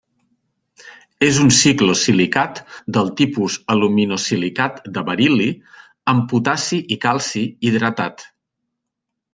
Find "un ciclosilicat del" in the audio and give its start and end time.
1.43-3.11